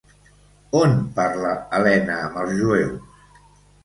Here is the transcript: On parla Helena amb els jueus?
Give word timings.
On 0.77 0.95
parla 1.19 1.51
Helena 1.79 2.15
amb 2.21 2.39
els 2.45 2.55
jueus? 2.63 3.29